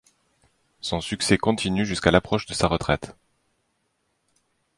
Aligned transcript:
Son 0.79 0.99
succès 0.99 1.37
continue 1.37 1.85
jusqu'à 1.85 2.09
l'approche 2.09 2.47
de 2.47 2.55
sa 2.55 2.67
retraite. 2.67 3.15